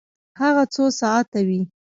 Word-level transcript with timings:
هغه 0.41 0.63
څو 0.73 0.83
ساعته 0.99 1.39
وی؟ 1.47 1.61